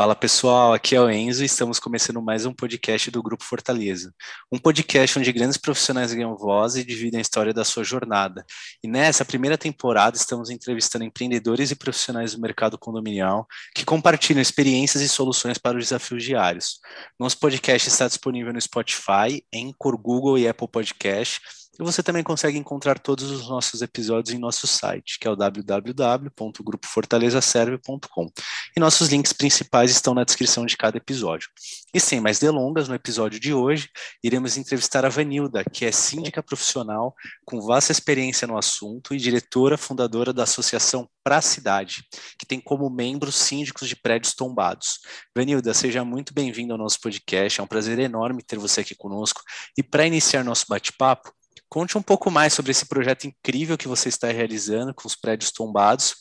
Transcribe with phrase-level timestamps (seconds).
[0.00, 4.14] Fala pessoal, aqui é o Enzo e estamos começando mais um podcast do Grupo Fortaleza.
[4.50, 8.42] Um podcast onde grandes profissionais ganham voz e dividem a história da sua jornada.
[8.82, 15.02] E nessa primeira temporada estamos entrevistando empreendedores e profissionais do mercado condominial que compartilham experiências
[15.02, 16.80] e soluções para os desafios diários.
[17.18, 21.42] Nosso podcast está disponível no Spotify, em Google e Apple Podcast
[21.80, 25.36] e você também consegue encontrar todos os nossos episódios em nosso site, que é o
[25.36, 28.30] www.grupofortalezaserve.com.
[28.76, 31.48] E nossos links principais estão na descrição de cada episódio.
[31.94, 33.88] E sem mais delongas, no episódio de hoje,
[34.22, 37.14] iremos entrevistar a Vanilda, que é síndica profissional
[37.46, 42.04] com vasta experiência no assunto e diretora fundadora da Associação Pra Cidade,
[42.38, 44.98] que tem como membros síndicos de prédios tombados.
[45.34, 49.40] Vanilda, seja muito bem-vinda ao nosso podcast, é um prazer enorme ter você aqui conosco.
[49.78, 51.32] E para iniciar nosso bate-papo,
[51.70, 55.52] Conte um pouco mais sobre esse projeto incrível que você está realizando com os prédios
[55.52, 56.16] tombados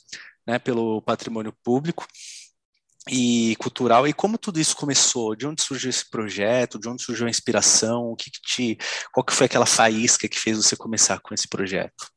[0.45, 2.05] né, pelo patrimônio público
[3.09, 7.25] e cultural e como tudo isso começou, de onde surgiu esse projeto, de onde surgiu
[7.25, 8.77] a inspiração, o que, que te,
[9.11, 12.11] qual que foi aquela faísca que fez você começar com esse projeto?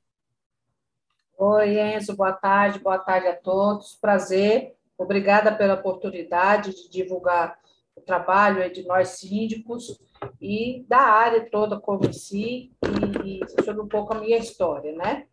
[1.38, 7.58] Oi, Enzo, boa tarde, boa tarde a todos, prazer, obrigada pela oportunidade de divulgar
[8.04, 10.00] trabalho de nós síndicos
[10.40, 12.72] e da área toda como si
[13.24, 15.26] e, e sobre um pouco a minha história, né?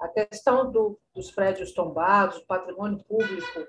[0.00, 3.66] A questão do, dos prédios tombados, patrimônio público,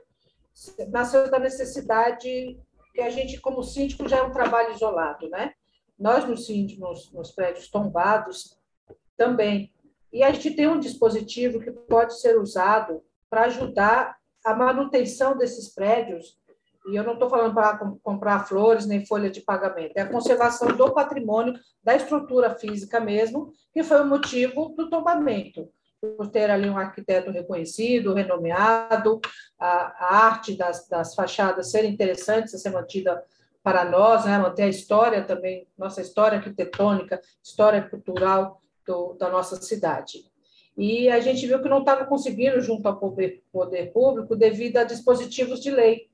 [0.90, 2.60] nasceu da necessidade
[2.94, 5.54] que a gente, como síndico, já é um trabalho isolado, né?
[5.98, 8.58] Nós, nos síndicos, nos prédios tombados,
[9.18, 9.72] também.
[10.12, 15.74] E a gente tem um dispositivo que pode ser usado para ajudar a manutenção desses
[15.74, 16.38] prédios
[16.88, 20.68] e eu não estou falando para comprar flores nem folha de pagamento, é a conservação
[20.70, 21.54] do patrimônio,
[21.84, 25.70] da estrutura física mesmo, que foi o motivo do tombamento,
[26.02, 29.22] por ter ali um arquiteto reconhecido, renomeado,
[29.58, 33.24] a, a arte das, das fachadas ser interessantes, a ser mantida
[33.64, 39.56] para nós, né, manter a história também, nossa história arquitetônica, história cultural do, da nossa
[39.56, 40.20] cidade.
[40.78, 44.84] E a gente viu que não estava conseguindo junto ao poder, poder público devido a
[44.84, 46.10] dispositivos de lei,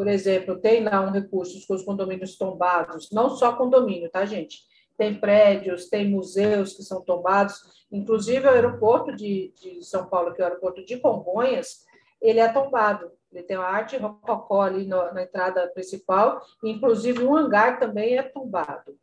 [0.00, 4.60] por exemplo, tem lá um recurso com os condomínios tombados, não só condomínio, tá, gente?
[4.96, 10.40] Tem prédios, tem museus que são tombados, inclusive o aeroporto de, de São Paulo, que
[10.40, 11.84] é o aeroporto de Congonhas,
[12.18, 13.12] ele é tombado.
[13.30, 18.22] Ele tem uma arte rococó ali no, na entrada principal, inclusive um hangar também é
[18.22, 18.96] tombado.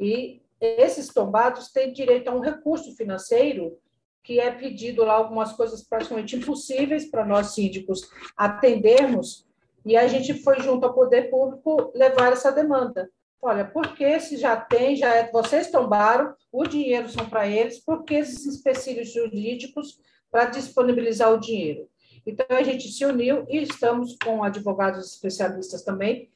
[0.00, 3.76] E esses tombados têm direito a um recurso financeiro
[4.22, 9.49] que é pedido lá algumas coisas praticamente impossíveis para nós síndicos atendermos,
[9.84, 13.10] e a gente foi junto ao poder público levar essa demanda.
[13.42, 18.04] Olha, porque se já tem, já é, vocês tombaram, o dinheiro são para eles, por
[18.04, 19.98] que esses empecilhos jurídicos
[20.30, 21.88] para disponibilizar o dinheiro?
[22.26, 26.30] Então, a gente se uniu e estamos com advogados especialistas também,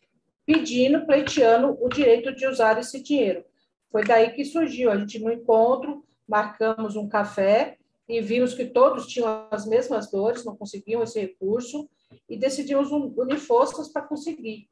[0.47, 3.45] pedindo, pleiteando o direito de usar esse dinheiro.
[3.93, 4.91] Foi daí que surgiu.
[4.91, 7.77] A gente, no encontro, marcamos um café
[8.09, 11.89] e vimos que todos tinham as mesmas dores, não conseguiam esse recurso,
[12.29, 14.69] e decidimos unir forças para conseguir.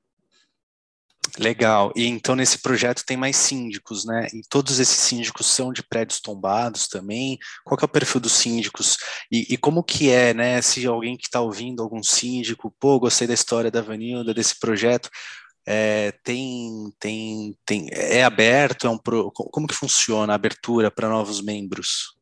[1.39, 1.93] Legal.
[1.97, 4.27] E então nesse projeto tem mais síndicos, né?
[4.35, 7.39] E todos esses síndicos são de prédios tombados também.
[7.65, 8.99] Qual é o perfil dos síndicos?
[9.31, 10.61] E, e como que é, né?
[10.61, 15.09] Se alguém que está ouvindo algum síndico, pô, gostei da história da Vanilda, desse projeto,
[15.67, 18.87] é, tem, tem, tem, é aberto?
[18.87, 22.15] É um pro, como que funciona a abertura para novos membros?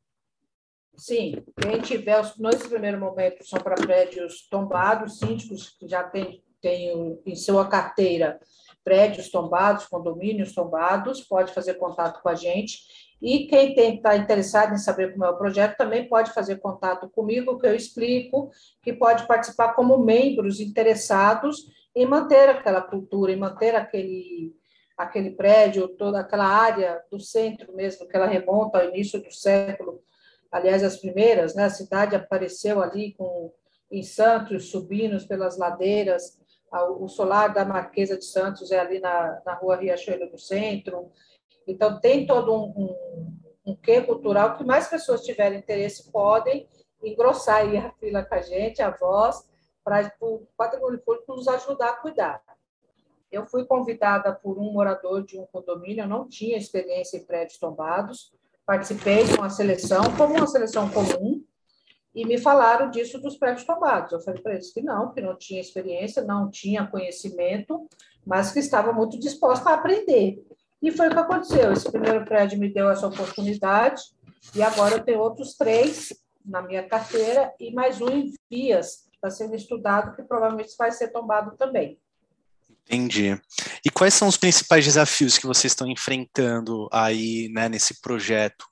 [1.00, 7.18] Sim, quem tiver, nesse primeiro momento, são para prédios tombados, síndicos que já têm tem
[7.24, 8.38] em sua carteira
[8.84, 12.80] prédios tombados, condomínios tombados, pode fazer contato com a gente.
[13.20, 17.58] E quem está interessado em saber como é o projeto também pode fazer contato comigo,
[17.58, 18.50] que eu explico,
[18.82, 24.54] que pode participar como membros interessados em manter aquela cultura, em manter aquele,
[24.98, 30.02] aquele prédio, toda aquela área do centro mesmo, que ela remonta ao início do século
[30.50, 31.64] aliás, as primeiras, né?
[31.64, 33.52] A cidade apareceu ali com
[33.90, 36.38] em Santos, subindo pelas ladeiras.
[36.98, 41.10] O solar da Marquesa de Santos é ali na, na rua Riachuelo, no centro.
[41.66, 43.36] Então, tem todo um, um,
[43.66, 46.68] um quê cultural que mais pessoas tiverem interesse podem
[47.02, 49.48] engrossar aí a fila com a gente, a voz,
[49.82, 52.42] para o patrimônio público nos ajudar a cuidar.
[53.32, 57.58] Eu fui convidada por um morador de um condomínio, eu não tinha experiência em prédios
[57.58, 58.32] tombados,
[58.70, 61.42] participei de uma seleção, como uma seleção comum,
[62.14, 64.12] e me falaram disso dos prédios tombados.
[64.12, 67.88] Eu falei para eles que não, que não tinha experiência, não tinha conhecimento,
[68.24, 70.40] mas que estava muito disposta a aprender.
[70.80, 71.72] E foi o que aconteceu.
[71.72, 74.02] Esse primeiro prédio me deu essa oportunidade,
[74.54, 76.14] e agora eu tenho outros três
[76.46, 81.08] na minha carteira e mais um em vias, está sendo estudado, que provavelmente vai ser
[81.08, 81.98] tombado também.
[82.90, 83.40] Entendi.
[83.84, 88.64] E quais são os principais desafios que vocês estão enfrentando aí, né, nesse projeto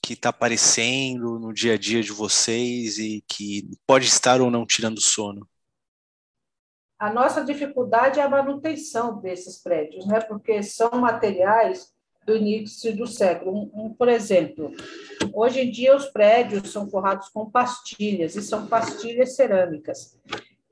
[0.00, 4.64] que está aparecendo no dia a dia de vocês e que pode estar ou não
[4.64, 5.48] tirando sono?
[6.96, 10.20] A nossa dificuldade é a manutenção desses prédios, né?
[10.20, 11.92] Porque são materiais
[12.24, 13.52] do início do século.
[13.52, 14.72] Um, um, por exemplo,
[15.34, 20.16] hoje em dia os prédios são forrados com pastilhas e são pastilhas cerâmicas.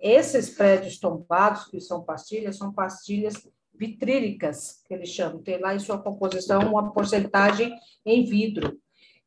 [0.01, 5.43] Esses prédios tombados, que são pastilhas, são pastilhas vitrílicas, que eles chamam.
[5.43, 7.75] Tem lá em sua composição uma porcentagem
[8.05, 8.79] em vidro.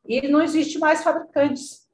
[0.05, 1.87] E não existe mais fabricantes.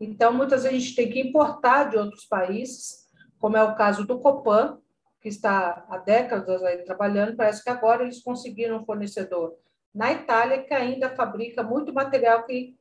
[0.00, 3.06] Então, muitas vezes a gente tem que importar de outros países,
[3.38, 4.78] como é o caso do Copan,
[5.20, 9.56] que está há décadas aí trabalhando, parece que agora eles conseguiram um fornecedor
[9.94, 12.76] na Itália que ainda fabrica muito material que,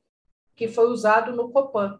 [0.56, 2.00] que foi usado no Copan.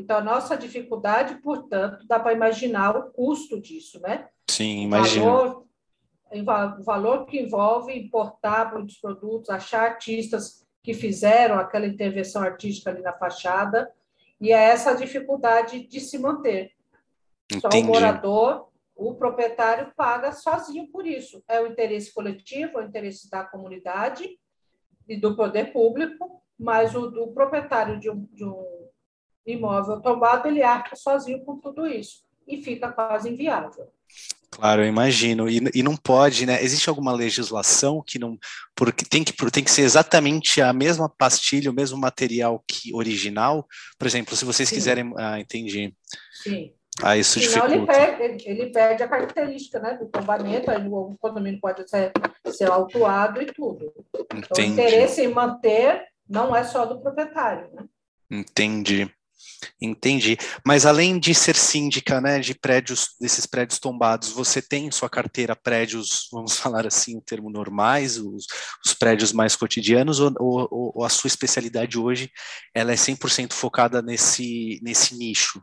[0.00, 4.28] Então, a nossa dificuldade, portanto, dá para imaginar o custo disso, né?
[4.50, 5.26] Sim, imagino.
[5.26, 12.42] O valor, o valor que envolve importar muitos produtos, achar artistas que fizeram aquela intervenção
[12.42, 13.90] artística ali na fachada,
[14.40, 16.72] e é essa a dificuldade de se manter.
[17.52, 17.60] Entendi.
[17.60, 21.42] Só o morador, o proprietário paga sozinho por isso.
[21.46, 24.38] É o interesse coletivo, é o interesse da comunidade
[25.06, 28.80] e do poder público, mas o, o proprietário de um, de um
[29.46, 33.88] imóvel tombado, ele arca sozinho com tudo isso e fica quase inviável.
[34.50, 35.48] Claro, eu imagino.
[35.48, 36.62] E, e não pode, né?
[36.62, 38.36] Existe alguma legislação que não.
[38.74, 43.66] Porque tem que, tem que ser exatamente a mesma pastilha, o mesmo material que original?
[43.96, 44.74] Por exemplo, se vocês Sim.
[44.74, 45.12] quiserem.
[45.16, 45.94] Ah, entendi.
[46.42, 46.72] Sim.
[47.02, 47.92] Ah, isso Senão dificulta.
[47.96, 52.12] Ele perde, ele perde a característica né, do tombamento, aí o condomínio pode ser,
[52.46, 53.92] ser autuado e tudo.
[54.14, 54.44] Entendi.
[54.44, 57.70] Então, o interesse em manter não é só do proprietário.
[57.72, 57.84] Né?
[58.30, 59.10] Entendi.
[59.80, 60.36] Entendi.
[60.64, 65.08] Mas além de ser síndica, né, de prédios, desses prédios tombados, você tem em sua
[65.08, 68.46] carteira prédios, vamos falar assim, o termo normais, os,
[68.84, 72.30] os prédios mais cotidianos, ou, ou, ou, a sua especialidade hoje,
[72.74, 75.62] ela é 100% focada nesse, nesse nicho?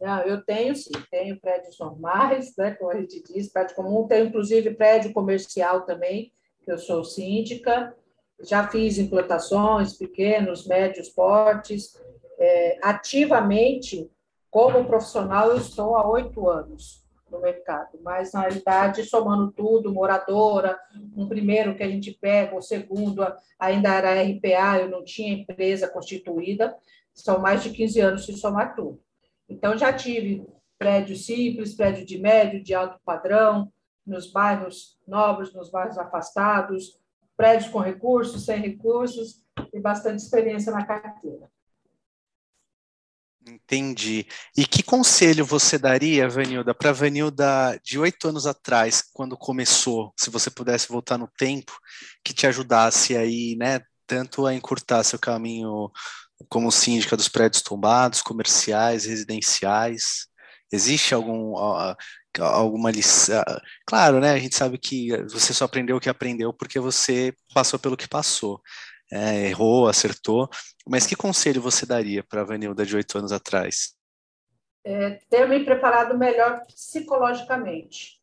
[0.00, 4.26] Não, eu tenho sim, tenho prédios normais, né, como a gente diz, prédio comum, tenho
[4.26, 6.32] inclusive prédio comercial também,
[6.64, 7.94] que eu sou síndica,
[8.40, 11.94] já fiz implantações, pequenos, médios portes,
[12.42, 14.10] é, ativamente,
[14.50, 17.00] como profissional, eu estou há oito anos
[17.30, 20.76] no mercado, mas na realidade, somando tudo, moradora,
[21.16, 23.24] um primeiro que a gente pega, o segundo
[23.58, 26.76] ainda era RPA, eu não tinha empresa constituída,
[27.14, 29.00] são mais de 15 anos se somar tudo.
[29.48, 30.44] Então, já tive
[30.76, 33.72] prédio simples, prédio de médio, de alto padrão,
[34.04, 36.98] nos bairros nobres, nos bairros afastados,
[37.36, 39.40] prédios com recursos, sem recursos,
[39.72, 41.51] e bastante experiência na carteira.
[43.46, 44.26] Entendi.
[44.56, 50.12] E que conselho você daria, Vanilda, para a Vanilda de oito anos atrás, quando começou,
[50.16, 51.72] se você pudesse voltar no tempo,
[52.24, 55.90] que te ajudasse aí, né, tanto a encurtar seu caminho
[56.48, 60.26] como síndica dos prédios tombados, comerciais, residenciais?
[60.72, 61.54] Existe algum
[62.38, 63.42] alguma lição?
[63.86, 64.32] Claro, né?
[64.32, 68.08] A gente sabe que você só aprendeu o que aprendeu porque você passou pelo que
[68.08, 68.60] passou
[69.12, 70.48] é, errou, acertou,
[70.88, 73.94] mas que conselho você daria para a Vanilda de oito anos atrás?
[74.82, 78.22] É, ter me preparado melhor psicologicamente,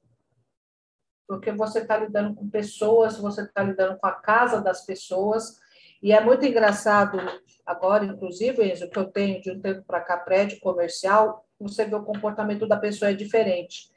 [1.28, 5.60] porque você está lidando com pessoas, você está lidando com a casa das pessoas,
[6.02, 7.20] e é muito engraçado
[7.64, 11.96] agora, inclusive, Enzo, que eu tenho de um tempo para cá prédio comercial, você vê
[11.96, 13.92] o comportamento da pessoa é diferente.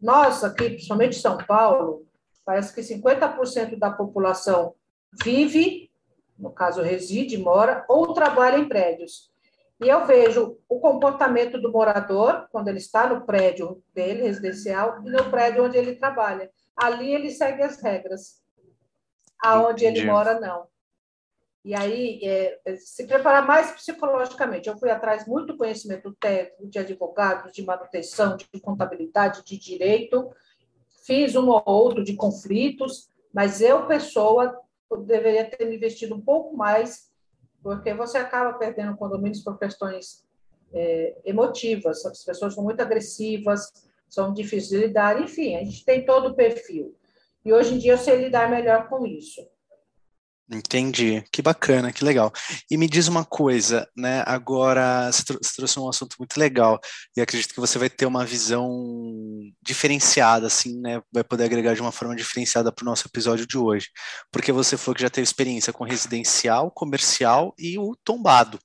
[0.00, 2.06] Nós aqui, principalmente São Paulo,
[2.44, 4.74] parece que 50% da população
[5.24, 5.85] vive
[6.38, 9.30] no caso reside, mora, ou trabalha em prédios.
[9.80, 15.10] E eu vejo o comportamento do morador, quando ele está no prédio dele, residencial, e
[15.10, 16.50] no prédio onde ele trabalha.
[16.74, 18.42] Ali ele segue as regras.
[19.38, 20.66] Aonde ele mora, não.
[21.62, 24.68] E aí, é, é, se preparar mais psicologicamente.
[24.68, 30.30] Eu fui atrás muito conhecimento técnico, de advogado, de manutenção, de contabilidade, de direito.
[31.04, 34.58] Fiz um ou outro de conflitos, mas eu, pessoa,
[35.06, 37.10] deveria ter investido um pouco mais,
[37.62, 40.24] porque você acaba perdendo condomínios por questões
[40.72, 43.72] é, emotivas, as pessoas são muito agressivas,
[44.08, 46.94] são difíceis de lidar, enfim, a gente tem todo o perfil.
[47.44, 49.46] E hoje em dia eu sei lidar melhor com isso.
[50.48, 52.32] Entendi, que bacana, que legal.
[52.70, 54.22] E me diz uma coisa, né?
[54.24, 55.24] Agora você,
[55.56, 56.78] trouxe um assunto muito legal
[57.16, 58.70] e acredito que você vai ter uma visão
[59.60, 61.02] diferenciada, assim, né?
[61.12, 63.88] Vai poder agregar de uma forma diferenciada para o nosso episódio de hoje,
[64.30, 68.56] porque você foi que já teve experiência com residencial, comercial e o tombado.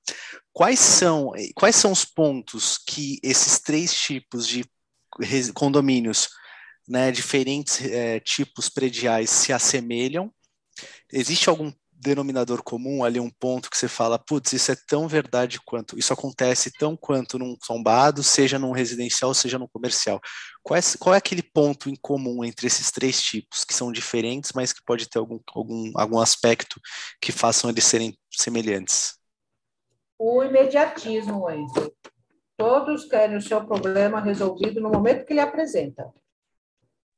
[0.54, 4.64] Quais são quais são os pontos que esses três tipos de
[5.56, 6.30] condomínios
[6.88, 10.32] né, diferentes é, tipos prediais se assemelham?
[11.12, 15.60] Existe algum denominador comum ali, um ponto que você fala, putz, isso é tão verdade
[15.64, 20.20] quanto, isso acontece tão quanto num tombado, seja num residencial, seja num comercial.
[20.64, 24.52] Qual é, qual é aquele ponto em comum entre esses três tipos, que são diferentes,
[24.54, 26.82] mas que pode ter algum, algum, algum aspecto
[27.22, 29.14] que façam eles serem semelhantes?
[30.18, 31.94] O imediatismo, Enzo.
[32.58, 36.12] Todos querem o seu problema resolvido no momento que ele apresenta.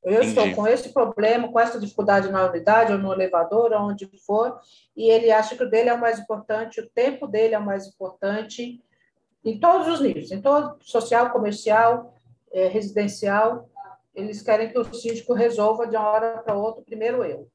[0.04, 0.28] Eu Entendi.
[0.28, 4.60] estou com esse problema, com essa dificuldade na unidade ou no elevador, onde for,
[4.96, 7.66] e ele acha que o dele é o mais importante, o tempo dele é o
[7.66, 8.84] mais importante,
[9.46, 12.14] em todos os níveis, em todo social, comercial,
[12.52, 13.70] é, residencial,
[14.14, 17.50] eles querem que o síndico resolva de uma hora para outra, primeiro eu.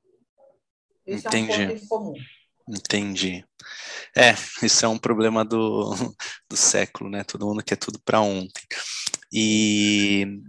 [1.07, 1.63] Esse Entendi.
[1.63, 2.15] é um ponto comum.
[2.69, 3.45] Entendi.
[4.17, 5.91] É, isso é um problema do,
[6.49, 7.25] do século, né?
[7.25, 8.63] Todo mundo quer tudo para ontem.
[9.33, 10.43] E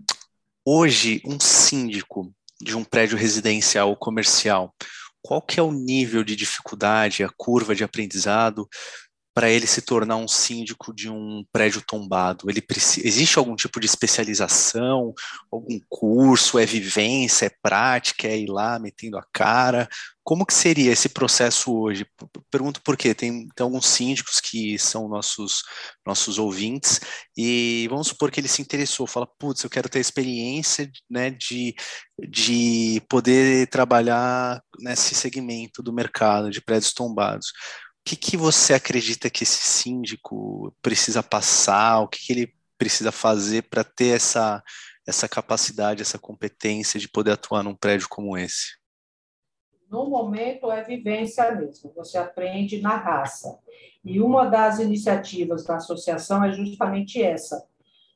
[0.65, 4.73] Hoje, um síndico de um prédio residencial ou comercial,
[5.21, 8.67] qual que é o nível de dificuldade, a curva de aprendizado
[9.39, 12.49] para ele se tornar um síndico de um prédio tombado?
[12.49, 15.13] Ele precisa, existe algum tipo de especialização,
[15.49, 19.87] algum curso, é vivência, é prática, é ir lá metendo a cara?
[20.25, 22.05] Como que seria esse processo hoje?
[22.51, 23.15] Pergunto por quê?
[23.15, 25.63] Tem, tem alguns síndicos que são nossos,
[26.05, 26.99] nossos ouvintes
[27.37, 31.73] e vamos supor que ele se interessou, fala, putz, eu quero ter experiência né, de,
[32.27, 37.53] de poder trabalhar nesse segmento do mercado de prédios tombados
[38.09, 43.63] que, que você acredita que esse síndico precisa passar, o que, que ele precisa fazer
[43.63, 44.63] para ter essa,
[45.05, 48.79] essa capacidade, essa competência de poder atuar num prédio como esse?
[49.91, 53.59] No momento é vivência mesmo, você aprende na raça.
[54.03, 57.67] E uma das iniciativas da associação é justamente essa: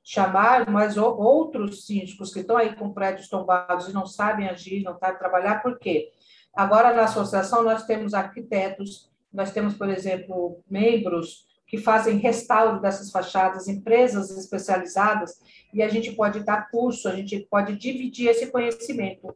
[0.03, 4.97] chamar mais outros síndicos que estão aí com prédios tombados e não sabem agir, não
[4.97, 6.11] sabem trabalhar, por quê?
[6.55, 13.09] Agora, na associação, nós temos arquitetos, nós temos, por exemplo, membros que fazem restauro dessas
[13.09, 15.41] fachadas, empresas especializadas,
[15.73, 19.35] e a gente pode dar curso, a gente pode dividir esse conhecimento.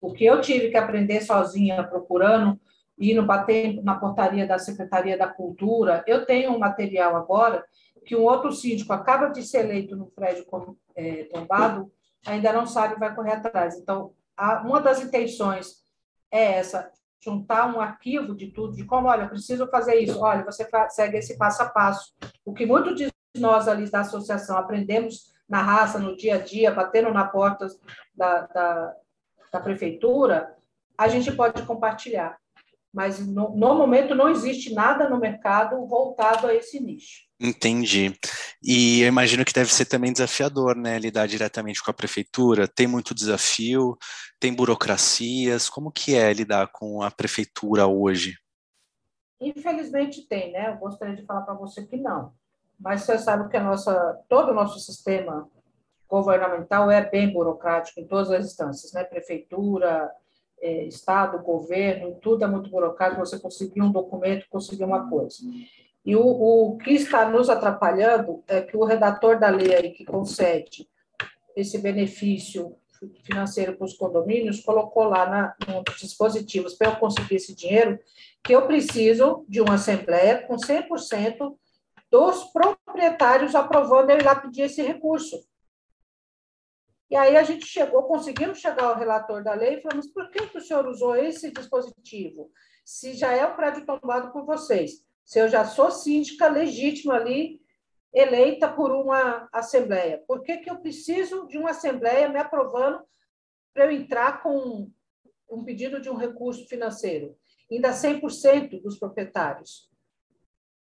[0.00, 2.58] O que eu tive que aprender sozinha, procurando,
[2.98, 7.64] indo bater na portaria da Secretaria da Cultura, eu tenho um material agora
[8.06, 10.46] que um outro síndico acaba de ser eleito no prédio
[10.96, 11.92] é, tombado,
[12.26, 13.76] ainda não sabe e vai correr atrás.
[13.76, 14.12] Então,
[14.64, 15.82] uma das intenções
[16.30, 16.90] é essa,
[17.22, 21.36] juntar um arquivo de tudo, de como, olha, preciso fazer isso, olha, você segue esse
[21.36, 22.14] passo a passo.
[22.44, 26.70] O que muitos de nós ali da associação aprendemos na raça, no dia a dia,
[26.70, 27.66] batendo na porta
[28.14, 28.96] da, da,
[29.52, 30.56] da prefeitura,
[30.96, 32.38] a gente pode compartilhar.
[32.92, 37.29] Mas, no, no momento, não existe nada no mercado voltado a esse nicho.
[37.42, 38.14] Entendi.
[38.62, 42.68] E eu imagino que deve ser também desafiador, né, lidar diretamente com a prefeitura.
[42.68, 43.96] Tem muito desafio,
[44.38, 45.70] tem burocracias.
[45.70, 48.36] Como que é lidar com a prefeitura hoje?
[49.40, 50.68] Infelizmente tem, né?
[50.68, 52.34] Eu gostaria de falar para você que não.
[52.78, 55.48] Mas você sabe que a nossa, todo o nosso sistema
[56.06, 59.02] governamental é bem burocrático em todas as instâncias, né?
[59.02, 60.10] Prefeitura,
[60.60, 63.24] é, Estado, governo, tudo é muito burocrático.
[63.24, 65.38] Você conseguir um documento, conseguir uma coisa.
[66.04, 70.04] E o, o que está nos atrapalhando é que o redator da lei aí que
[70.04, 70.88] concede
[71.54, 72.76] esse benefício
[73.22, 77.98] financeiro para os condomínios colocou lá na, nos dispositivos para eu conseguir esse dinheiro
[78.42, 81.56] que eu preciso de uma assembleia com 100%
[82.10, 85.46] dos proprietários aprovando ir lá pedir esse recurso.
[87.10, 90.46] E aí a gente chegou, conseguimos chegar ao relator da lei e falamos, por que,
[90.46, 92.50] que o senhor usou esse dispositivo?
[92.84, 97.60] Se já é o prédio tombado por vocês se eu já sou síndica legítima ali,
[98.12, 100.22] eleita por uma assembleia.
[100.26, 103.00] Por que, que eu preciso de uma assembleia me aprovando
[103.72, 104.90] para eu entrar com
[105.48, 107.36] um pedido de um recurso financeiro?
[107.70, 109.88] Ainda 100% dos proprietários,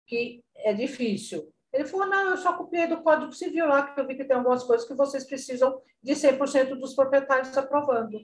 [0.06, 1.52] que é difícil.
[1.72, 4.36] Ele falou, não, eu só copiei do Código Civil lá, que eu vi que tem
[4.36, 8.20] algumas coisas que vocês precisam de 100% dos proprietários aprovando.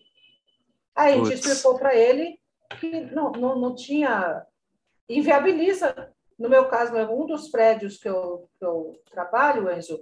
[0.95, 2.39] Aí a gente explicou para ele
[2.79, 4.45] que não, não, não tinha
[5.17, 6.11] inviabiliza.
[6.37, 9.99] No meu caso, um dos prédios que eu, que eu trabalho, Enzo,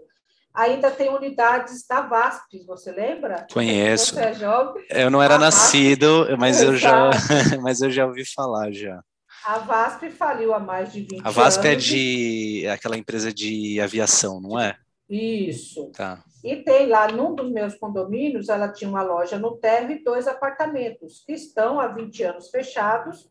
[0.53, 3.45] ainda tem unidades da VASP, você lembra?
[3.51, 4.15] Conheço.
[4.15, 4.83] Você é jovem.
[4.89, 7.09] Eu não era nascido, VASP, mas eu, já,
[7.61, 9.01] mas eu já ouvi falar já.
[9.45, 11.25] A VASP faliu há mais de 20 anos.
[11.25, 14.75] A VASP é de é aquela empresa de aviação, não é?
[15.09, 15.91] Isso.
[15.91, 16.23] Tá.
[16.43, 20.27] E tem lá, num dos meus condomínios, ela tinha uma loja no térreo e dois
[20.27, 23.29] apartamentos, que estão há 20 anos fechados,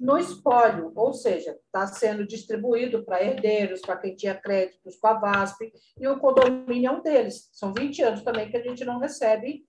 [0.00, 5.14] no espólio, ou seja, está sendo distribuído para herdeiros, para quem tinha créditos com a
[5.14, 7.50] VASP, e o condomínio é um deles.
[7.52, 9.62] São 20 anos também que a gente não recebe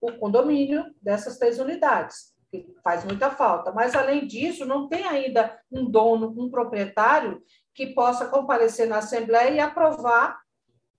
[0.00, 3.70] o condomínio dessas três unidades, que faz muita falta.
[3.70, 7.42] Mas, além disso, não tem ainda um dono, um proprietário
[7.74, 10.40] que possa comparecer na Assembleia e aprovar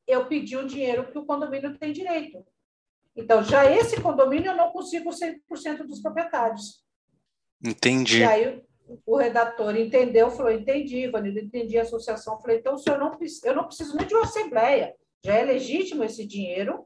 [0.05, 2.45] eu pedir o dinheiro que o condomínio tem direito.
[3.15, 6.85] Então, já esse condomínio eu não consigo 100% dos proprietários.
[7.63, 8.19] Entendi.
[8.19, 8.61] E aí
[9.05, 12.39] o redator entendeu, falou, entendi, Vanildo, entendi a associação.
[12.39, 14.95] Falei, então, o senhor não, eu não preciso nem de uma assembleia.
[15.23, 16.85] Já é legítimo esse dinheiro,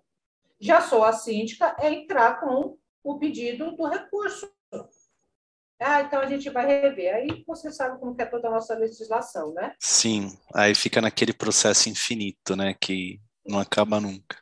[0.60, 4.50] já sou a síndica, é entrar com o pedido do recurso.
[5.80, 7.16] Ah, então a gente vai rever.
[7.16, 9.74] Aí você sabe como é toda a nossa legislação, né?
[9.80, 14.41] Sim, aí fica naquele processo infinito, né, que não acaba nunca.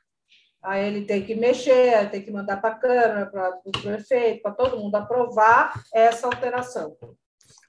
[0.61, 4.51] Aí ele tem que mexer, tem que mandar para a Câmara, para o prefeito, para
[4.51, 6.97] todo mundo aprovar essa alteração.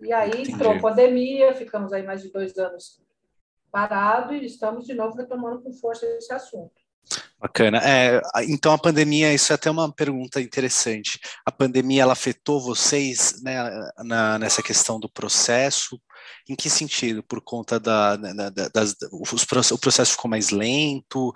[0.00, 0.52] E aí Entendi.
[0.52, 3.00] entrou a pandemia, ficamos aí mais de dois anos
[3.70, 6.79] parados e estamos de novo retomando com força esse assunto.
[7.38, 7.78] Bacana.
[7.78, 11.18] É, então a pandemia, isso é até uma pergunta interessante.
[11.44, 13.56] A pandemia ela afetou vocês né,
[13.98, 15.98] na, nessa questão do processo?
[16.48, 17.22] Em que sentido?
[17.22, 21.32] Por conta da, da, da das, os, o processo ficou mais lento,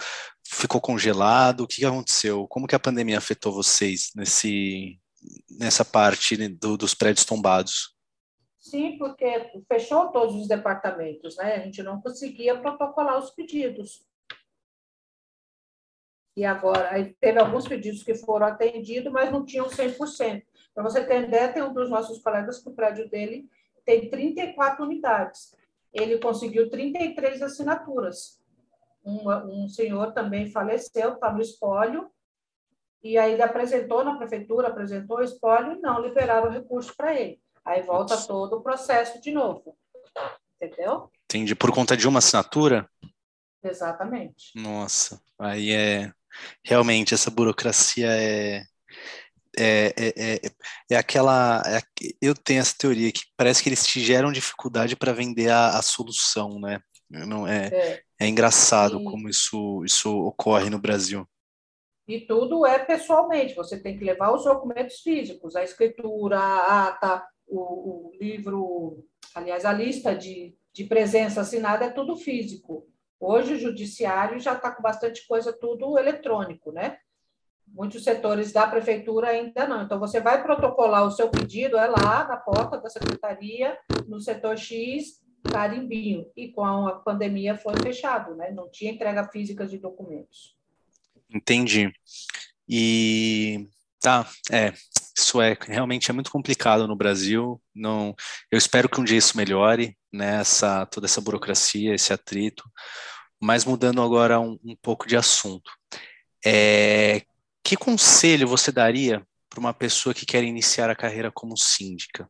[0.47, 1.62] ficou congelado?
[1.62, 2.47] O que aconteceu?
[2.49, 4.99] Como que a pandemia afetou vocês nesse,
[5.59, 7.94] nessa parte do, dos prédios tombados?
[8.59, 11.56] Sim, porque fechou todos os departamentos, né?
[11.56, 14.02] A gente não conseguia protocolar os pedidos.
[16.37, 20.43] E agora, teve alguns pedidos que foram atendidos, mas não tinham 100%.
[20.75, 23.49] Para você ter ideia, tem um dos nossos colegas que o prédio dele
[23.85, 25.55] tem 34 unidades.
[25.93, 28.41] Ele conseguiu 33 assinaturas.
[29.05, 29.31] Um,
[29.64, 32.11] um senhor também faleceu, está no espólio,
[33.03, 37.14] e aí ele apresentou na prefeitura, apresentou o espólio e não liberaram o recurso para
[37.14, 37.38] ele.
[37.64, 39.76] Aí volta todo o processo de novo.
[40.61, 41.11] Entendeu?
[41.26, 41.55] Entendi.
[41.55, 42.88] Por conta de uma assinatura?
[43.62, 44.53] Exatamente.
[44.57, 46.13] Nossa, aí é
[46.62, 48.64] realmente essa burocracia é
[49.58, 50.40] é, é, é,
[50.90, 51.62] é aquela.
[51.66, 51.80] É,
[52.20, 55.82] eu tenho essa teoria que parece que eles te geram dificuldade para vender a, a,
[55.82, 56.80] solução, né?
[57.08, 58.02] Não, é, é.
[58.20, 61.26] é engraçado e, como isso, isso ocorre no Brasil.
[62.06, 67.25] E tudo é pessoalmente, você tem que levar os documentos físicos, a escritura, a ata,
[67.47, 72.86] o, o livro, aliás, a lista de, de presença assinada é tudo físico.
[73.26, 76.99] Hoje o judiciário já está com bastante coisa tudo eletrônico, né?
[77.67, 79.82] Muitos setores da prefeitura ainda não.
[79.82, 84.58] Então, você vai protocolar o seu pedido, é lá na porta da secretaria, no setor
[84.58, 86.26] X, carimbinho.
[86.37, 88.50] E com a pandemia foi fechado, né?
[88.50, 90.54] Não tinha entrega física de documentos.
[91.34, 91.91] Entendi.
[92.69, 93.67] E
[94.02, 94.75] tá, é,
[95.17, 97.58] isso é realmente é muito complicado no Brasil.
[97.75, 98.15] Não,
[98.50, 100.41] eu espero que um dia isso melhore, né?
[100.41, 102.63] Essa, toda essa burocracia, esse atrito.
[103.45, 105.71] Mas mudando agora um, um pouco de assunto,
[106.43, 107.21] é,
[107.63, 112.26] que conselho você daria para uma pessoa que quer iniciar a carreira como síndica?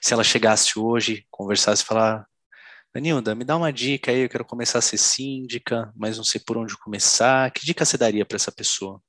[0.00, 2.24] Se ela chegasse hoje, conversasse e falar,
[2.94, 6.40] Danilda, me dá uma dica aí, eu quero começar a ser síndica, mas não sei
[6.40, 7.50] por onde começar.
[7.50, 9.02] Que dica você daria para essa pessoa?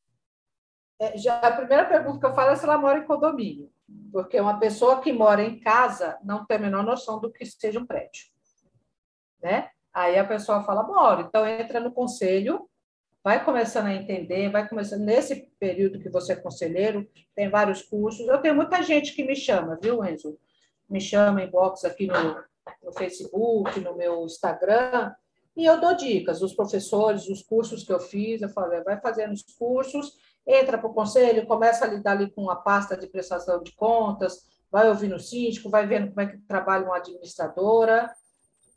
[0.99, 3.69] É, já a primeira pergunta que eu falo é se ela mora em condomínio,
[4.11, 7.79] porque uma pessoa que mora em casa não tem a menor noção do que seja
[7.79, 8.23] um prédio,
[9.39, 9.69] né?
[9.93, 12.67] Aí a pessoa fala, moro, então entra no conselho,
[13.23, 18.27] vai começando a entender, vai começando, nesse período que você é conselheiro, tem vários cursos,
[18.27, 20.37] eu tenho muita gente que me chama, viu, Enzo?
[20.89, 22.35] Me chama em box aqui no,
[22.83, 25.13] no Facebook, no meu Instagram,
[25.55, 29.31] e eu dou dicas, os professores, os cursos que eu fiz, eu falo, vai fazendo
[29.33, 33.61] os cursos, entra para o conselho, começa a lidar ali com a pasta de prestação
[33.61, 38.11] de contas, vai ouvindo o síndico, vai vendo como é que trabalha uma administradora,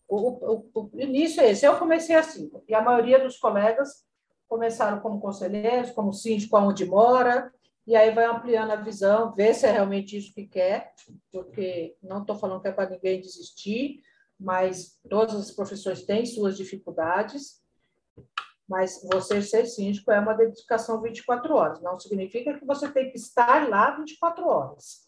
[0.09, 1.65] o, o, o início é esse.
[1.67, 4.05] Eu comecei assim, e a maioria dos colegas
[4.49, 7.53] começaram como conselheiros, como síndico onde mora,
[7.87, 10.93] e aí vai ampliando a visão, ver se é realmente isso que quer,
[11.33, 14.01] porque não estou falando que é para ninguém desistir,
[14.39, 17.63] mas todas as profissões têm suas dificuldades,
[18.69, 23.17] mas você ser síndico é uma dedicação 24 horas, não significa que você tem que
[23.17, 25.06] estar lá 24 horas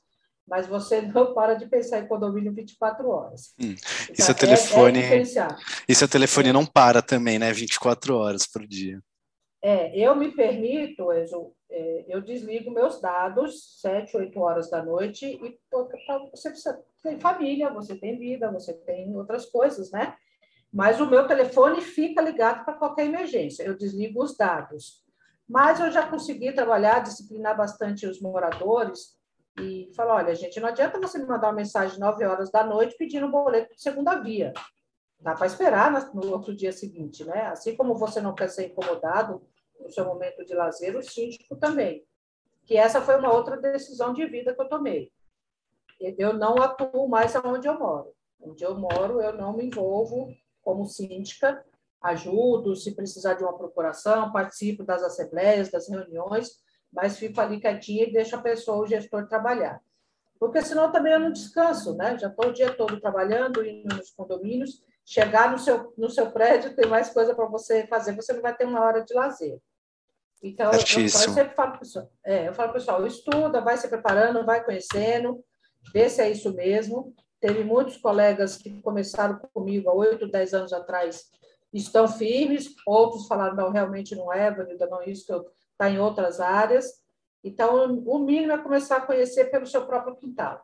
[0.48, 3.54] mas você não para de pensar em condomínio 24 horas.
[3.60, 3.74] Hum.
[4.04, 5.00] Então, e seu telefone.
[5.00, 5.48] É, é
[5.88, 7.52] e seu telefone não para também, né?
[7.52, 9.00] 24 horas por dia.
[9.60, 15.26] É, eu me permito, eu, é, eu desligo meus dados 7, 8 horas da noite
[15.26, 15.58] e
[16.32, 20.14] você, você tem família, você tem vida, você tem outras coisas, né?
[20.72, 23.64] Mas o meu telefone fica ligado para qualquer emergência.
[23.64, 25.02] Eu desligo os dados.
[25.48, 29.17] Mas eu já consegui trabalhar, disciplinar bastante os moradores
[29.60, 32.96] e falou: olha, gente, não adianta você me mandar uma mensagem 9 horas da noite
[32.96, 34.52] pedindo um boleto de segunda via.
[35.20, 37.46] Dá para esperar no outro dia seguinte, né?
[37.46, 39.42] Assim como você não quer ser incomodado
[39.80, 42.04] no seu momento de lazer, o síndico também.
[42.68, 45.10] que essa foi uma outra decisão de vida que eu tomei.
[46.18, 48.12] Eu não atuo mais onde eu moro.
[48.38, 50.28] Onde eu moro, eu não me envolvo
[50.62, 51.64] como síndica,
[52.00, 56.50] ajudo se precisar de uma procuração, participo das assembleias, das reuniões,
[56.92, 59.80] mas fico ali quietinha e deixo a pessoa, o gestor, trabalhar.
[60.38, 62.16] Porque senão também eu não descanso, né?
[62.16, 66.76] Já estou o dia todo trabalhando, indo nos condomínios, chegar no seu, no seu prédio,
[66.76, 69.58] tem mais coisa para você fazer, você não vai ter uma hora de lazer.
[70.42, 74.46] Então, eu, eu, sempre falo para pessoal, é, eu falo pessoal, estuda, vai se preparando,
[74.46, 75.42] vai conhecendo,
[75.92, 77.12] vê se é isso mesmo.
[77.40, 81.24] Teve muitos colegas que começaram comigo há oito, dez anos atrás,
[81.72, 85.46] estão firmes, outros falaram, não, realmente não é, Vanilda, não, isso que eu
[85.78, 86.86] está em outras áreas.
[87.42, 90.60] Então, o mínimo é começar a conhecer pelo seu próprio quintal.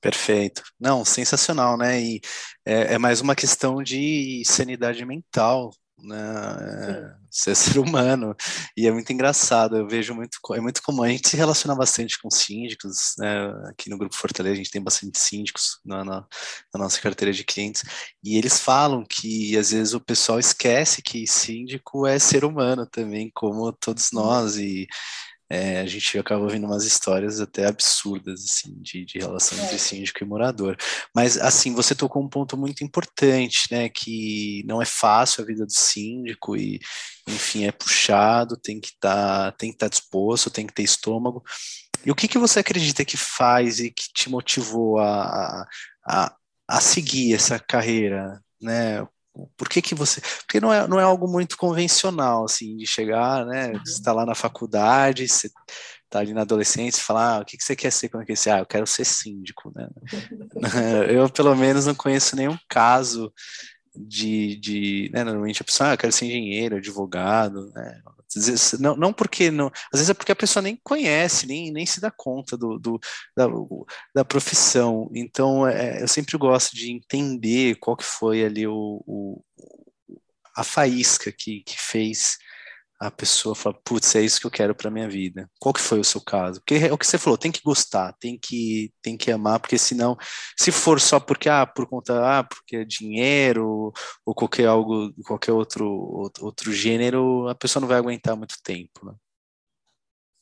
[0.00, 0.62] Perfeito.
[0.80, 2.00] Não, sensacional, né?
[2.00, 2.20] E
[2.64, 5.70] é, é mais uma questão de sanidade mental,
[6.02, 7.14] né?
[7.30, 8.34] Ser ser humano.
[8.76, 12.20] E é muito engraçado, eu vejo muito, é muito comum, a gente se relaciona bastante
[12.20, 13.48] com síndicos, né?
[13.68, 16.26] Aqui no Grupo Fortaleza a gente tem bastante síndicos na, na,
[16.74, 17.82] na, nossa carteira de clientes,
[18.22, 23.30] e eles falam que às vezes o pessoal esquece que síndico é ser humano também,
[23.34, 24.86] como todos nós, e
[25.52, 29.78] é, a gente acaba ouvindo umas histórias até absurdas, assim, de, de relação entre é.
[29.78, 30.78] síndico e morador.
[31.14, 35.66] Mas, assim, você tocou um ponto muito importante, né, que não é fácil a vida
[35.66, 36.80] do síndico e,
[37.28, 41.44] enfim, é puxado, tem que estar tá, estar tá disposto, tem que ter estômago.
[42.02, 45.66] E o que, que você acredita que faz e que te motivou a,
[46.08, 46.34] a,
[46.66, 49.06] a seguir essa carreira, né?
[49.56, 50.20] Por que, que você.
[50.20, 53.72] Porque não é, não é algo muito convencional, assim, de chegar, né?
[53.84, 55.50] Você está lá na faculdade, você
[56.04, 58.50] está ali na adolescência e falar, ah, o que, que você quer ser quando crescer?
[58.50, 59.88] Ah, eu quero ser síndico, né?
[61.08, 63.32] eu, pelo menos, não conheço nenhum caso
[63.94, 68.02] de, de né, normalmente a pessoa, ah, ser engenheiro, advogado, né?
[68.34, 71.70] Às vezes, não, não porque não, às vezes é porque a pessoa nem conhece, nem,
[71.70, 72.98] nem se dá conta do, do
[73.36, 73.46] da,
[74.14, 75.10] da profissão.
[75.14, 79.44] Então, é, eu sempre gosto de entender qual que foi ali o, o
[80.54, 82.38] a faísca que, que fez
[83.02, 85.50] a pessoa falar, putz, é isso que eu quero para minha vida.
[85.58, 86.60] Qual que foi o seu caso?
[86.60, 89.76] Porque é o que você falou, tem que gostar, tem que tem que amar, porque
[89.76, 90.16] senão,
[90.56, 93.92] se for só porque ah, por conta ah, porque é dinheiro
[94.24, 99.14] ou qualquer algo, qualquer outro outro gênero, a pessoa não vai aguentar muito tempo, né?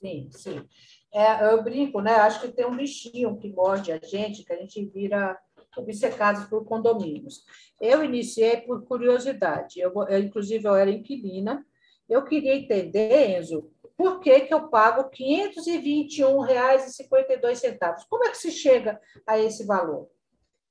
[0.03, 0.69] Sim, sim.
[1.13, 2.13] É, eu brinco, né?
[2.17, 5.39] Acho que tem um bichinho que morde a gente, que a gente vira
[5.77, 7.43] obcecados por condomínios.
[7.81, 9.81] Eu iniciei por curiosidade.
[9.81, 11.65] Eu, eu inclusive, eu era inquilina
[12.11, 15.11] eu queria entender, Enzo, por que, que eu pago R$
[15.55, 18.07] 521,52?
[18.09, 20.09] Como é que se chega a esse valor?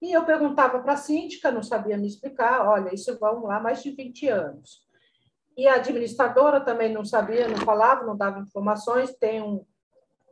[0.01, 3.83] E eu perguntava para a síndica, não sabia me explicar, olha, isso vão lá mais
[3.83, 4.81] de 20 anos.
[5.57, 9.65] E a administradora também não sabia, não falava, não dava informações, tem um,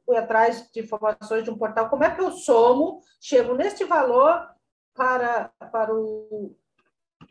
[0.05, 4.47] fui atrás de informações de um portal, como é que eu somo, chego neste valor
[4.95, 6.55] para, para o,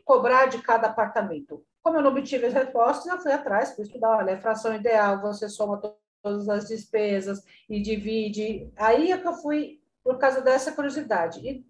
[0.05, 1.65] cobrar de cada apartamento?
[1.87, 5.21] Como eu não obtive as respostas, eu fui atrás, fui estudar, olha, a fração ideal,
[5.21, 5.81] você soma
[6.21, 8.69] todas as despesas e divide.
[8.75, 11.39] Aí é que eu fui por causa dessa curiosidade.
[11.47, 11.65] E,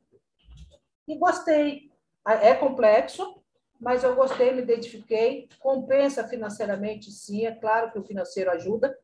[1.08, 1.92] e gostei.
[2.26, 3.44] É complexo,
[3.80, 5.50] mas eu gostei, me identifiquei.
[5.60, 7.46] Compensa financeiramente, sim.
[7.46, 8.98] É claro que o financeiro ajuda.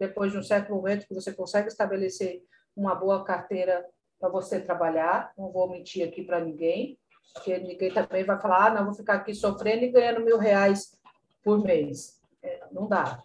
[0.00, 2.42] Depois de um certo momento que você consegue estabelecer
[2.74, 3.86] uma boa carteira
[4.18, 6.98] para você trabalhar, não vou mentir aqui para ninguém
[7.32, 10.98] porque ninguém também vai falar, ah, não, vou ficar aqui sofrendo e ganhando mil reais
[11.42, 12.20] por mês.
[12.42, 13.22] É, não dá.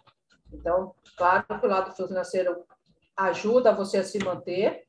[0.52, 2.64] Então, claro que o lado financeiro
[3.16, 4.84] ajuda você a se manter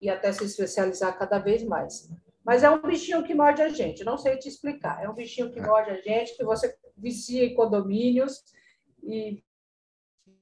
[0.00, 2.10] e até se especializar cada vez mais.
[2.44, 5.02] Mas é um bichinho que morde a gente, não sei te explicar.
[5.02, 8.42] É um bichinho que morde a gente, que você vicia em condomínios
[9.02, 9.42] e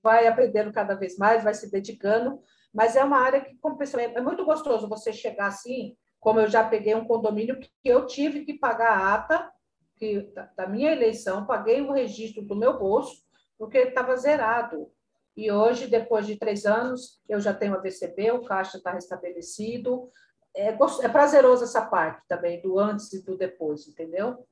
[0.03, 2.43] vai aprendendo cada vez mais, vai se dedicando.
[2.75, 6.49] Mas é uma área que, como pessoa, é muito gostoso você chegar assim como eu
[6.49, 9.53] já peguei um condomínio que eu tive que pagar a ata
[9.97, 13.25] que, da minha eleição, paguei o registro do meu bolso,
[13.59, 14.89] porque estava zerado.
[15.37, 20.09] E hoje, depois de três anos, eu já tenho a VCB, o caixa está restabelecido.
[20.55, 24.47] É, é prazeroso essa parte também, do antes e do depois, entendeu?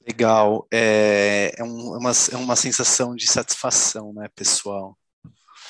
[0.00, 0.66] Legal.
[0.72, 4.96] É, é, um, é uma, é uma sensação de satisfação, né, pessoal?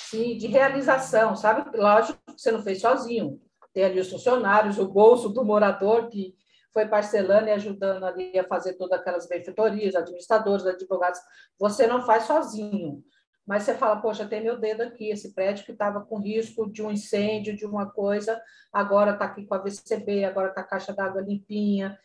[0.09, 1.77] Sim, de realização, sabe?
[1.77, 3.41] Lógico que você não fez sozinho
[3.73, 6.35] tem ali os funcionários, o bolso do morador que
[6.73, 11.21] foi parcelando e ajudando ali a fazer todas aquelas benfeitorias, administradores, advogados.
[11.59, 13.03] Você não faz sozinho,
[13.47, 16.83] mas você fala, poxa, tem meu dedo aqui, esse prédio que estava com risco de
[16.83, 18.41] um incêndio, de uma coisa,
[18.73, 21.99] agora está aqui com a VCB, agora está a caixa d'água limpinha,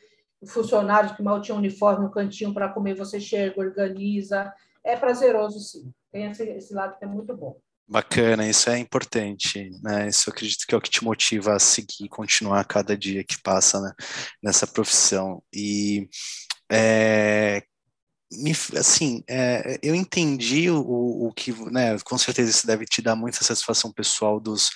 [0.47, 4.53] funcionários que mal tinham uniforme no cantinho para comer, você chega, organiza.
[4.83, 5.93] É prazeroso, sim.
[6.11, 7.57] Tem esse, esse lado que é muito bom.
[7.87, 10.07] Bacana, isso é importante, né?
[10.07, 13.39] Isso eu acredito que é o que te motiva a seguir, continuar cada dia que
[13.41, 13.93] passa né,
[14.41, 15.43] nessa profissão.
[15.53, 16.09] E
[16.71, 17.61] é,
[18.31, 23.15] me, assim, é, eu entendi o, o que, né, com certeza isso deve te dar
[23.15, 24.71] muita satisfação pessoal dos,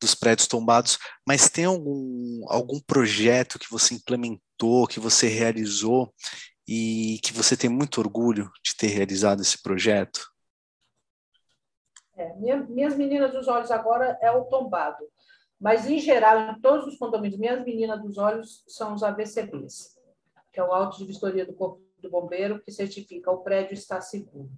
[0.00, 6.12] dos prédios tombados, mas tem algum, algum projeto que você implementou, que você realizou
[6.66, 10.31] e que você tem muito orgulho de ter realizado esse projeto?
[12.22, 15.04] É, minha, minhas meninas dos olhos agora é o tombado,
[15.60, 19.98] mas em geral, em todos os condomínios, minhas meninas dos olhos são os AVCBs,
[20.52, 24.00] que é o auto de vistoria do corpo do bombeiro que certifica o prédio está
[24.00, 24.50] seguro.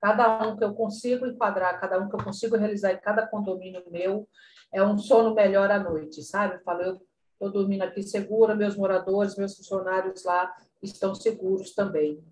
[0.00, 3.82] Cada um que eu consigo enquadrar, cada um que eu consigo realizar em cada condomínio
[3.90, 4.28] meu,
[4.70, 6.60] é um sono melhor à noite, sabe?
[6.80, 7.00] Eu
[7.40, 12.22] eu estou dormindo aqui segura, meus moradores, meus funcionários lá estão seguros também.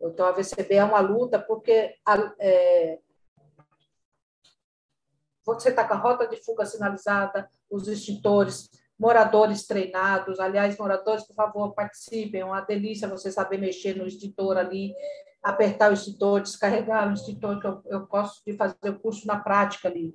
[0.00, 1.94] Então, a VCB é uma luta, porque
[2.38, 2.98] é,
[5.44, 10.38] você está com a rota de fuga sinalizada, os extintores, moradores treinados.
[10.38, 12.40] Aliás, moradores, por favor, participem.
[12.40, 14.94] É uma delícia você saber mexer no extintor ali,
[15.42, 18.08] apertar o extintor, descarregar o extintor, que eu, eu
[18.46, 20.14] de fazer o curso na prática ali.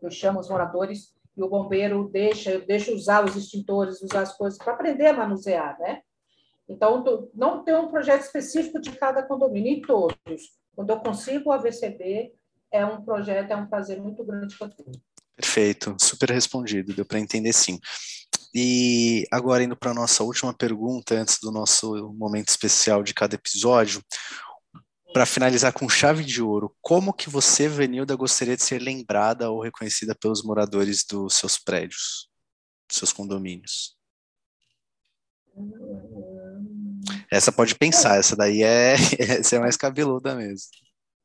[0.00, 4.36] Eu chamo os moradores e o bombeiro deixa, eu deixo usar os extintores, usar as
[4.36, 6.02] coisas para aprender a manusear, né?
[6.68, 10.16] Então, não tem um projeto específico de cada condomínio, em todos.
[10.74, 12.32] Quando eu consigo a VCB,
[12.72, 15.00] é um projeto, é um prazer muito grande que eu tenho.
[15.36, 17.78] Perfeito, super respondido, deu para entender sim.
[18.54, 23.34] E agora indo para a nossa última pergunta, antes do nosso momento especial de cada
[23.34, 24.02] episódio,
[25.12, 29.62] para finalizar com chave de ouro, como que você, Venilda, gostaria de ser lembrada ou
[29.62, 32.28] reconhecida pelos moradores dos seus prédios,
[32.88, 33.96] dos seus condomínios?
[37.30, 40.70] Essa pode pensar, essa daí é, essa é mais cabeluda mesmo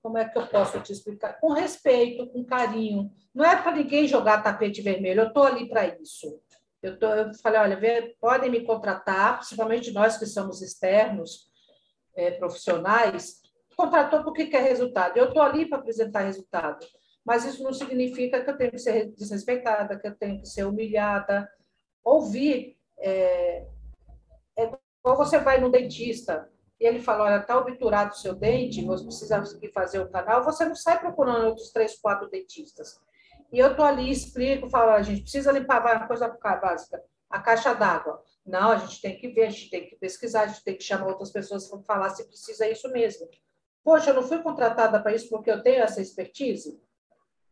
[0.01, 1.39] como é que eu posso te explicar?
[1.39, 3.12] Com respeito, com carinho.
[3.33, 6.39] Não é para ninguém jogar tapete vermelho, eu estou ali para isso.
[6.81, 11.47] Eu, tô, eu falei, olha, vê, podem me contratar, principalmente nós que somos externos,
[12.15, 13.41] é, profissionais,
[13.75, 15.17] contratou porque quer resultado.
[15.17, 16.86] Eu estou ali para apresentar resultado.
[17.25, 20.63] Mas isso não significa que eu tenho que ser desrespeitada, que eu tenho que ser
[20.63, 21.49] humilhada.
[22.03, 22.77] Ouvir.
[22.99, 23.67] É,
[24.57, 28.85] é igual você vai no dentista e ele fala, olha, está obturado o seu dente,
[28.85, 32.99] você precisa fazer o canal, você não sai procurando outros três, quatro dentistas.
[33.51, 37.73] E eu estou ali, explico, falo, a gente precisa limpar uma coisa básica, a caixa
[37.73, 38.21] d'água.
[38.45, 40.83] Não, a gente tem que ver, a gente tem que pesquisar, a gente tem que
[40.83, 43.27] chamar outras pessoas para falar se precisa isso mesmo.
[43.83, 46.79] Poxa, eu não fui contratada para isso porque eu tenho essa expertise?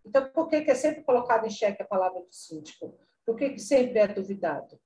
[0.05, 2.97] Então, por que, que é sempre colocado em xeque a palavra do síndico?
[3.25, 4.79] Por que, que sempre é duvidado?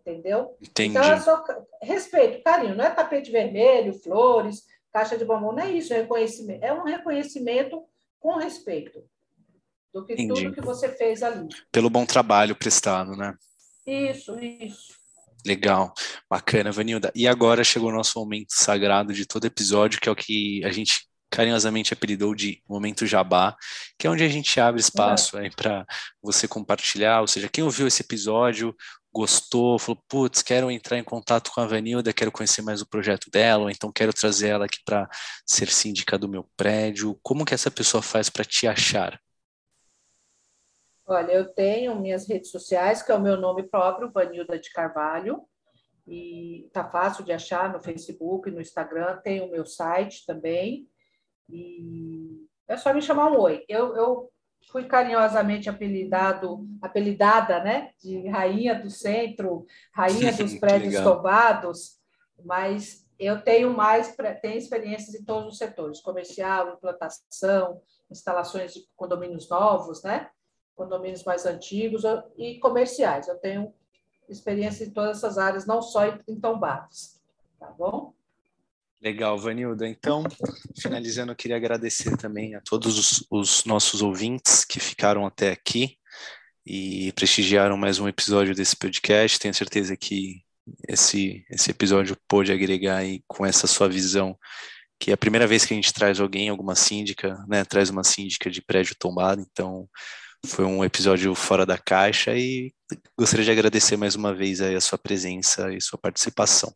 [0.00, 0.56] Entendeu?
[0.60, 0.96] Entendi.
[0.96, 1.44] Então, é só
[1.82, 6.64] respeito, carinho, não é tapete vermelho, flores, caixa de bombom, não é isso, é reconhecimento.
[6.64, 7.82] É um reconhecimento
[8.18, 9.04] com respeito
[9.92, 10.44] do que Entendi.
[10.44, 11.48] tudo que você fez ali.
[11.70, 13.34] Pelo bom trabalho prestado, né?
[13.86, 14.94] Isso, isso.
[15.44, 15.94] Legal,
[16.28, 17.12] bacana, Vanilda.
[17.14, 20.72] E agora chegou o nosso momento sagrado de todo episódio, que é o que a
[20.72, 23.56] gente carinhosamente apelidou de Momento Jabá,
[23.98, 25.50] que é onde a gente abre espaço é.
[25.50, 25.84] para
[26.22, 28.74] você compartilhar, ou seja, quem ouviu esse episódio,
[29.16, 33.30] gostou, falou, putz, quero entrar em contato com a Vanilda, quero conhecer mais o projeto
[33.30, 35.08] dela, ou então quero trazer ela aqui para
[35.46, 37.18] ser síndica do meu prédio.
[37.22, 39.18] Como que essa pessoa faz para te achar?
[41.06, 45.42] Olha, eu tenho minhas redes sociais, que é o meu nome próprio, Vanilda de Carvalho,
[46.06, 50.86] e tá fácil de achar no Facebook, no Instagram, tem o meu site também,
[51.48, 53.64] e é só me chamar um oi.
[53.66, 54.32] Eu, eu
[54.70, 61.98] fui carinhosamente apelidado, apelidada, né, de rainha do centro, rainha dos prédios tombados,
[62.44, 69.48] mas eu tenho mais tenho experiências em todos os setores, comercial, implantação, instalações de condomínios
[69.48, 70.28] novos, né,
[70.74, 72.02] condomínios mais antigos
[72.36, 73.28] e comerciais.
[73.28, 73.72] Eu tenho
[74.28, 77.20] experiência em todas essas áreas, não só em tombados,
[77.58, 78.15] tá bom?
[79.06, 79.86] Legal, Vanilda.
[79.86, 80.24] Então,
[80.82, 85.96] finalizando, eu queria agradecer também a todos os, os, nossos ouvintes que ficaram até aqui
[86.66, 89.38] e prestigiaram mais um episódio desse podcast.
[89.38, 90.42] Tenho certeza que
[90.88, 94.36] esse, esse episódio pôde agregar aí com essa sua visão,
[94.98, 98.02] que é a primeira vez que a gente traz alguém, alguma síndica, né, traz uma
[98.02, 99.88] síndica de prédio tombado, então
[100.44, 102.74] foi um episódio fora da caixa e
[103.16, 106.74] gostaria de agradecer mais uma vez aí a sua presença e sua participação.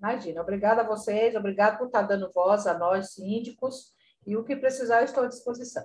[0.00, 3.92] Imagina, obrigada a vocês, obrigado por estar dando voz a nós, síndicos,
[4.26, 5.84] e o que precisar, estou à disposição.